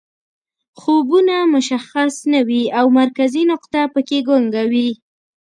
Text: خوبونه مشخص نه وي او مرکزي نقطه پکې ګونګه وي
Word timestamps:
خوبونه 0.79 1.35
مشخص 1.55 2.13
نه 2.31 2.39
وي 2.47 2.63
او 2.79 2.85
مرکزي 2.99 3.43
نقطه 3.51 3.81
پکې 3.93 4.19
ګونګه 4.27 4.63
وي 4.71 4.89